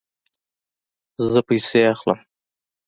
زه 1.31 1.39
پیسې 1.47 1.81
اخلم 1.93 2.19